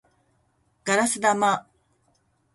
[0.83, 1.67] ガラス玉